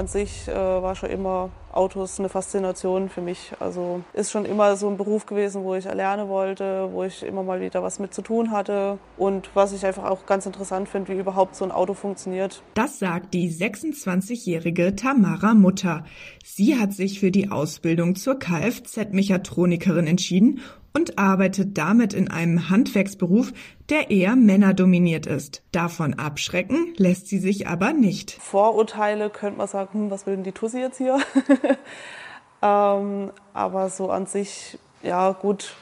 [0.00, 3.52] an sich äh, war schon immer Autos eine Faszination für mich.
[3.60, 7.42] Also ist schon immer so ein Beruf gewesen, wo ich erlernen wollte, wo ich immer
[7.42, 11.12] mal wieder was mit zu tun hatte und was ich einfach auch ganz interessant finde,
[11.12, 12.62] wie überhaupt so ein Auto funktioniert.
[12.74, 16.04] Das sagt die 26-jährige Tamara Mutter.
[16.42, 20.60] Sie hat sich für die Ausbildung zur Kfz-Mechatronikerin entschieden
[20.92, 23.52] und arbeitet damit in einem Handwerksberuf,
[23.88, 25.62] der eher männerdominiert ist.
[25.72, 28.32] Davon abschrecken lässt sie sich aber nicht.
[28.32, 31.18] Vorurteile könnte man sagen, hm, was will denn die Tussi jetzt hier?
[32.62, 35.74] ähm, aber so an sich, ja gut,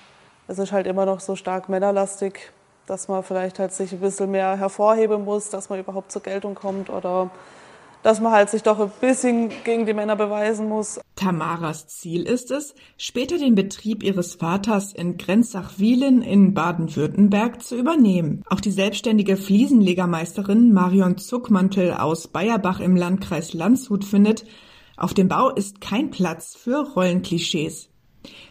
[0.47, 2.53] es ist halt immer noch so stark männerlastig,
[2.87, 6.55] dass man vielleicht halt sich ein bisschen mehr hervorheben muss, dass man überhaupt zur Geltung
[6.55, 7.31] kommt oder
[8.03, 11.01] dass man halt sich doch ein bisschen gegen die Männer beweisen muss.
[11.17, 18.43] Tamaras Ziel ist es, später den Betrieb ihres Vaters in Grenzach-Wielen in Baden-Württemberg zu übernehmen.
[18.49, 24.45] Auch die selbstständige Fliesenlegermeisterin Marion Zuckmantel aus Bayerbach im Landkreis Landshut findet,
[24.97, 27.89] auf dem Bau ist kein Platz für Rollenklischees.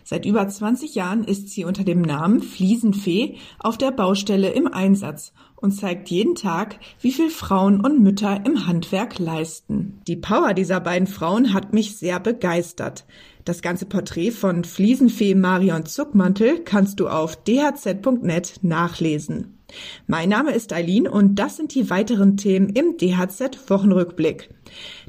[0.04, 5.34] Seit über 20 Jahren ist sie unter dem Namen Fliesenfee auf der Baustelle im Einsatz
[5.56, 10.02] und zeigt jeden Tag, wie viel Frauen und Mütter im Handwerk leisten.
[10.08, 13.06] Die Power dieser beiden Frauen hat mich sehr begeistert.
[13.44, 19.58] Das ganze Porträt von Fliesenfee Marion Zuckmantel kannst du auf dhz.net nachlesen.
[20.06, 24.50] Mein Name ist Eileen und das sind die weiteren Themen im DHZ Wochenrückblick.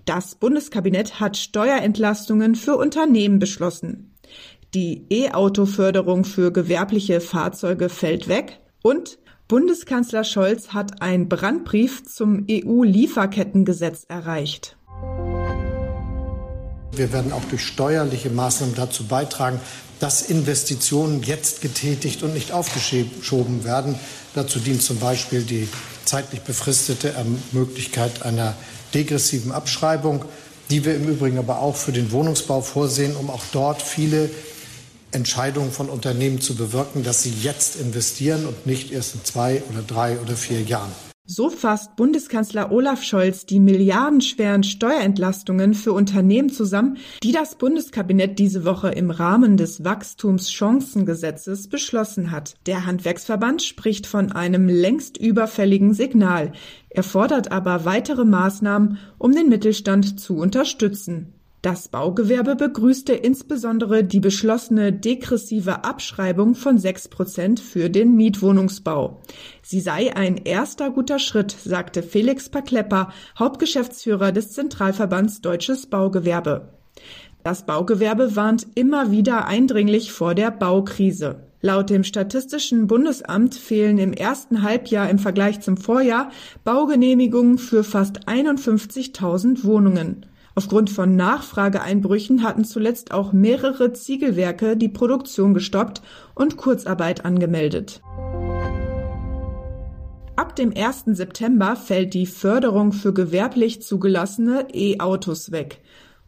[0.05, 4.14] Das Bundeskabinett hat Steuerentlastungen für Unternehmen beschlossen.
[4.74, 14.05] Die E-Auto-Förderung für gewerbliche Fahrzeuge fällt weg und Bundeskanzler Scholz hat einen Brandbrief zum EU-Lieferkettengesetz
[14.08, 14.77] erreicht.
[16.92, 19.58] Wir werden auch durch steuerliche Maßnahmen dazu beitragen,
[20.00, 23.94] dass Investitionen jetzt getätigt und nicht aufgeschoben werden.
[24.34, 25.66] Dazu dient zum Beispiel die
[26.05, 27.14] zeitlich befristete
[27.52, 28.55] Möglichkeit einer
[28.92, 30.27] degressiven Abschreibung,
[30.70, 34.28] die wir im Übrigen aber auch für den Wohnungsbau vorsehen, um auch dort viele
[35.13, 39.83] Entscheidungen von Unternehmen zu bewirken, dass sie jetzt investieren und nicht erst in zwei oder
[39.83, 40.92] drei oder vier Jahren.
[41.30, 48.64] So fasst Bundeskanzler Olaf Scholz die milliardenschweren Steuerentlastungen für Unternehmen zusammen, die das Bundeskabinett diese
[48.64, 52.55] Woche im Rahmen des Wachstumschancengesetzes beschlossen hat.
[52.64, 56.52] Der Handwerksverband spricht von einem längst überfälligen Signal.
[56.89, 61.35] Er fordert aber weitere Maßnahmen, um den Mittelstand zu unterstützen.
[61.61, 69.20] Das Baugewerbe begrüßte insbesondere die beschlossene degressive Abschreibung von sechs Prozent für den Mietwohnungsbau.
[69.63, 76.69] Sie sei ein erster guter Schritt, sagte Felix Paklepper, Hauptgeschäftsführer des Zentralverbands Deutsches Baugewerbe.
[77.42, 81.48] Das Baugewerbe warnt immer wieder eindringlich vor der Baukrise.
[81.61, 86.30] Laut dem Statistischen Bundesamt fehlen im ersten Halbjahr im Vergleich zum Vorjahr
[86.63, 90.25] Baugenehmigungen für fast 51.000 Wohnungen.
[90.58, 96.02] Aufgrund von Nachfrageeinbrüchen hatten zuletzt auch mehrere Ziegelwerke die Produktion gestoppt
[96.35, 98.02] und Kurzarbeit angemeldet.
[100.35, 101.05] Ab dem 1.
[101.17, 105.80] September fällt die Förderung für gewerblich zugelassene E-Autos weg.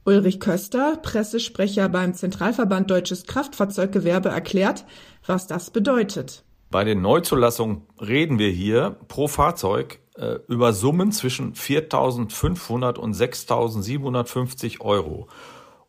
[0.05, 4.85] Ulrich Köster, Pressesprecher beim Zentralverband Deutsches Kraftfahrzeuggewerbe, erklärt,
[5.27, 6.45] was das bedeutet.
[6.71, 14.81] Bei den Neuzulassungen reden wir hier pro Fahrzeug äh, über Summen zwischen 4.500 und 6.750
[14.81, 15.29] Euro.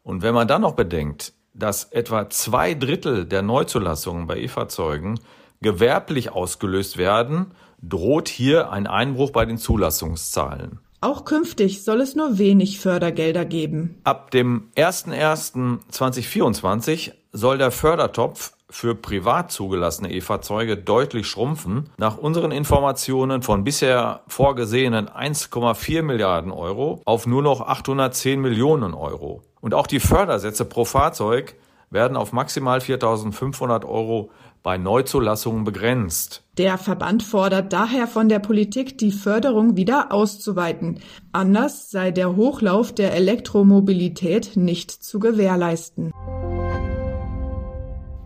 [0.03, 5.19] Und wenn man dann noch bedenkt, dass etwa zwei Drittel der Neuzulassungen bei E-Fahrzeugen
[5.61, 7.47] gewerblich ausgelöst werden,
[7.81, 10.79] droht hier ein Einbruch bei den Zulassungszahlen.
[11.01, 13.99] Auch künftig soll es nur wenig Fördergelder geben.
[14.03, 21.89] Ab dem 01.01.2024 soll der Fördertopf für privat zugelassene E-Fahrzeuge deutlich schrumpfen.
[21.97, 29.43] Nach unseren Informationen von bisher vorgesehenen 1,4 Milliarden Euro auf nur noch 810 Millionen Euro.
[29.59, 31.55] Und auch die Fördersätze pro Fahrzeug
[31.89, 34.31] werden auf maximal 4.500 Euro
[34.63, 36.43] bei Neuzulassungen begrenzt.
[36.57, 40.99] Der Verband fordert daher von der Politik, die Förderung wieder auszuweiten.
[41.31, 46.13] Anders sei der Hochlauf der Elektromobilität nicht zu gewährleisten.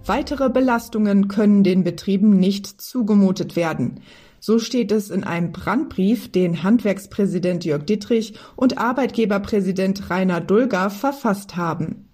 [0.07, 4.01] Weitere Belastungen können den Betrieben nicht zugemutet werden.
[4.39, 11.55] So steht es in einem Brandbrief, den Handwerkspräsident Jörg Dittrich und Arbeitgeberpräsident Rainer Dulger verfasst
[11.55, 12.09] haben.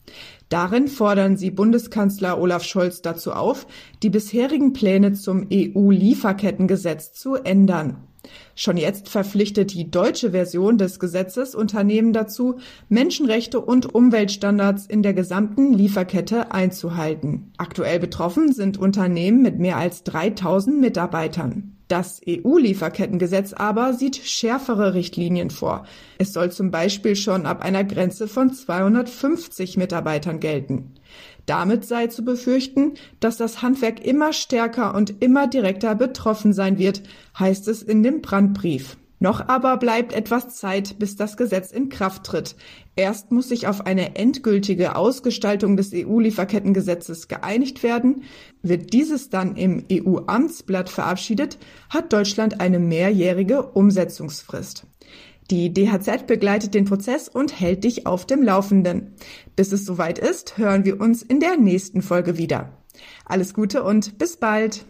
[0.47, 3.67] Darin fordern sie Bundeskanzler Olaf Scholz dazu auf,
[4.03, 7.97] die bisherigen Pläne zum EU-Lieferkettengesetz zu ändern.
[8.55, 12.59] Schon jetzt verpflichtet die deutsche Version des Gesetzes Unternehmen dazu,
[12.89, 17.51] Menschenrechte und Umweltstandards in der gesamten Lieferkette einzuhalten.
[17.57, 21.77] Aktuell betroffen sind Unternehmen mit mehr als 3000 Mitarbeitern.
[21.91, 25.83] Das EU-Lieferkettengesetz aber sieht schärfere Richtlinien vor.
[26.19, 30.93] Es soll zum Beispiel schon ab einer Grenze von 250 Mitarbeitern gelten.
[31.47, 37.03] Damit sei zu befürchten, dass das Handwerk immer stärker und immer direkter betroffen sein wird,
[37.37, 38.95] heißt es in dem Brandbrief.
[39.21, 42.55] Noch aber bleibt etwas Zeit, bis das Gesetz in Kraft tritt.
[42.95, 48.23] Erst muss sich auf eine endgültige Ausgestaltung des EU-Lieferkettengesetzes geeinigt werden.
[48.63, 51.59] Wird dieses dann im EU-Amtsblatt verabschiedet,
[51.91, 54.87] hat Deutschland eine mehrjährige Umsetzungsfrist.
[55.51, 59.13] Die DHZ begleitet den Prozess und hält dich auf dem Laufenden.
[59.55, 62.71] Bis es soweit ist, hören wir uns in der nächsten Folge wieder.
[63.25, 64.83] Alles Gute und bis bald!